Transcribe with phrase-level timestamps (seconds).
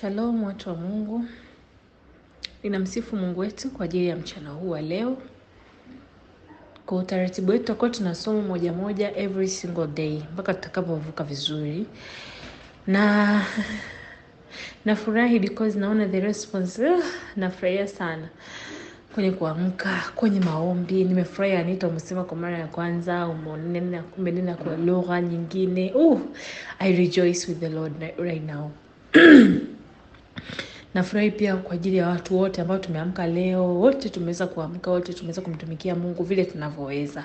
[0.00, 1.24] Shalom watu wa Mungu,
[2.62, 5.16] ninamsifu Mungu wetu kwa ajili ya mchana huu wa leo.
[6.86, 11.86] Kwa utaratibu wetu tutakuwa tunasoma moja moja every single day mpaka tutakapovuka vizuri,
[12.86, 13.42] na
[14.84, 16.82] nafurahi because naona the response.
[17.36, 18.28] Nafurahia sana
[19.14, 21.04] kwenye kuamka, kwenye maombi.
[21.04, 23.26] Nimefurahi Anita, umesema kwa mara ya kwanza,
[24.18, 25.92] umenena kwa lugha nyingine.
[25.94, 26.20] Uh,
[26.78, 28.70] I rejoice with the Lord right now.
[30.96, 35.40] Nafurahi pia kwa ajili ya watu wote ambao tumeamka leo, wote tumeweza kuamka, wote tumeweza
[35.40, 37.24] kumtumikia Mungu vile tunavyoweza.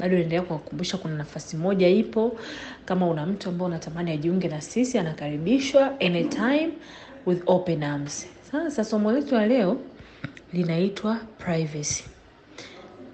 [0.00, 2.38] Bado naendelea kuwakumbusha kuna nafasi moja ipo.
[2.84, 6.70] Kama una mtu ambao unatamani ajiunge na sisi, anakaribishwa anytime
[7.26, 8.26] with open arms.
[8.52, 9.80] Sasa somo letu la leo
[10.52, 12.04] linaitwa privacy.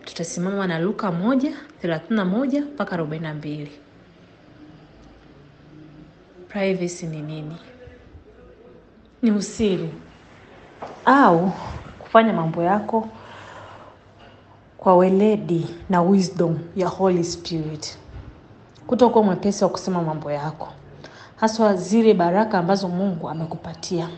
[0.04, 1.52] Tutasimama na Luka moja
[1.82, 3.70] thelathini na moja mpaka arobaini na mbili.
[6.48, 7.56] Privacy ni nini?
[9.24, 9.90] Ni usiri
[11.04, 11.52] au
[11.98, 13.08] kufanya mambo yako
[14.78, 17.98] kwa weledi na wisdom ya Holy Spirit,
[18.86, 20.68] kutokuwa mwepesi wa kusema mambo yako,
[21.36, 24.08] haswa zile baraka ambazo Mungu amekupatia.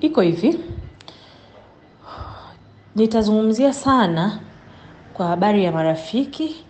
[0.00, 0.60] Iko hivi,
[2.96, 4.38] nitazungumzia sana
[5.14, 6.64] kwa habari ya marafiki,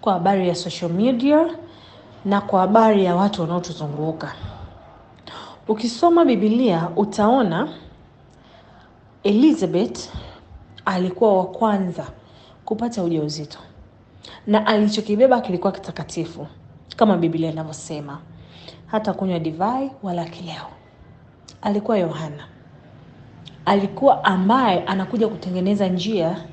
[0.00, 1.46] kwa habari ya social media
[2.24, 4.34] na kwa habari ya watu wanaotuzunguka.
[5.68, 7.68] Ukisoma Biblia utaona
[9.22, 10.08] Elizabeth
[10.84, 12.06] alikuwa wa kwanza
[12.64, 13.58] kupata ujauzito
[14.46, 16.46] na alichokibeba kilikuwa kitakatifu
[16.96, 18.18] kama Biblia inavyosema,
[18.86, 20.66] hata kunywa divai wala kileo.
[21.62, 22.48] Alikuwa Yohana,
[23.64, 26.44] alikuwa ambaye anakuja kutengeneza njia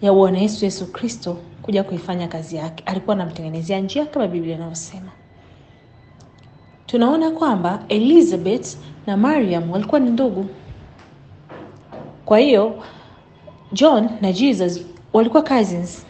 [0.00, 2.82] ya Bwana Yesu Yesu Kristo kuja kuifanya kazi yake.
[2.86, 5.10] Alikuwa anamtengenezea njia kama Biblia inavyosema.
[6.92, 8.76] Tunaona kwamba Elizabeth
[9.06, 10.46] na Mariam walikuwa ni ndugu.
[12.24, 12.82] Kwa hiyo
[13.72, 14.80] John na Jesus
[15.12, 16.06] walikuwa cousins.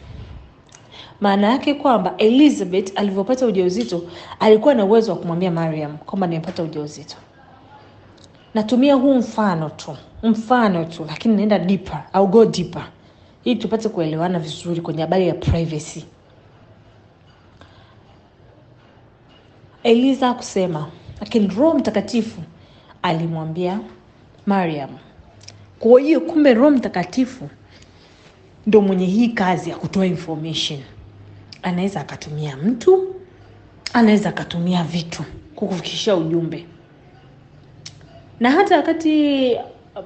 [1.20, 4.02] Maana yake kwamba Elizabeth alivyopata ujauzito
[4.40, 7.16] alikuwa na uwezo wa kumwambia Mariam kwamba nimepata ujauzito.
[8.54, 12.84] Natumia huu mfano tu, mfano tu, lakini naenda deeper au go deeper
[13.44, 16.04] ili tupate kuelewana vizuri kwenye habari ya privacy.
[19.82, 20.88] Eliza kusema,
[21.20, 22.40] lakini Roho Mtakatifu
[23.02, 23.80] alimwambia
[24.46, 24.90] Mariam.
[25.78, 27.48] Kwa hiyo kumbe Roho Mtakatifu
[28.66, 30.80] ndo mwenye hii kazi ya kutoa information.
[31.62, 33.14] Anaweza akatumia mtu,
[33.92, 35.22] anaweza akatumia vitu
[35.54, 36.66] kukufikishia ujumbe.
[38.40, 39.56] Na hata wakati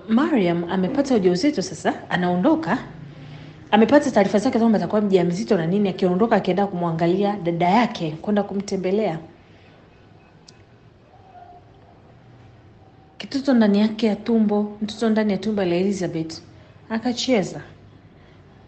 [0.09, 2.78] Mariam amepata ujauzito, sasa anaondoka,
[3.70, 9.19] amepata taarifa zake kwamba atakuwa mjamzito na nini, akiondoka akienda kumwangalia dada yake, kwenda kumtembelea
[13.19, 16.41] kitoto ndani yake ya tumbo, mtoto ndani ya tumbo la Elizabeth
[16.91, 17.60] akacheza,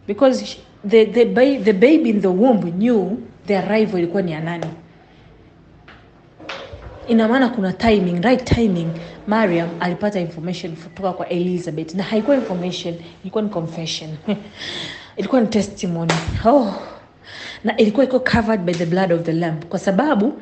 [0.06, 0.56] because
[0.88, 1.24] the, the,
[1.64, 3.16] the baby in the womb knew
[3.46, 4.66] the arrival ilikuwa ni ya nani.
[7.08, 8.88] Ina maana kuna timing, right timing.
[9.26, 14.10] Mariam alipata information kutoka kwa Elizabeth, na haikuwa information, ilikuwa ni confession
[15.16, 16.12] ilikuwa ni testimony
[16.44, 16.74] oh.
[17.64, 20.32] Na ilikuwa iko covered by the blood of the lamb, kwa sababu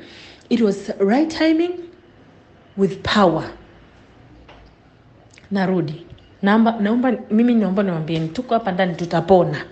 [0.48, 1.70] it was right timing
[2.76, 3.50] with power
[5.50, 6.06] Narudi,
[6.42, 9.64] naomba naomba mimi naomba niwambieni, tuko hapa ndani, tutapona.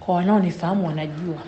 [0.00, 1.38] Kwa wanaonifahamu wanajua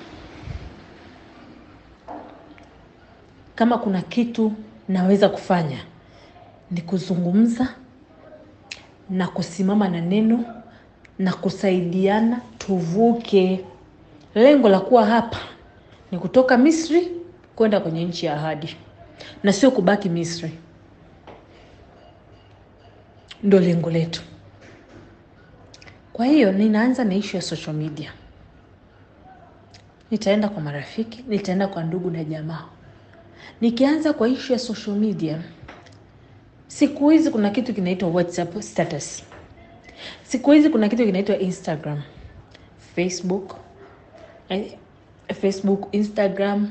[3.55, 4.53] kama kuna kitu
[4.89, 5.79] naweza kufanya
[6.71, 7.69] ni kuzungumza
[9.11, 10.45] na kusimama na neno
[11.19, 13.65] na kusaidiana tuvuke.
[14.35, 15.39] Lengo la kuwa hapa
[16.13, 17.09] ni kutoka Misri
[17.57, 18.77] kwenda kwenye nchi ya ahadi
[19.43, 20.51] na sio kubaki Misri
[23.43, 24.23] ndo lengo letu.
[26.13, 28.13] Kwa hiyo ninaanza na ishu ya social media,
[30.11, 32.65] nitaenda kwa marafiki, nitaenda kwa ndugu na jamaa.
[33.61, 35.43] Nikianza kwa ishu ya social media,
[36.67, 39.23] siku hizi kuna kitu kinaitwa WhatsApp status,
[40.23, 42.03] siku hizi kuna kitu kinaitwa Instagram,
[42.95, 43.57] Facebook,
[44.49, 44.73] eh,
[45.41, 46.71] Facebook, Instagram,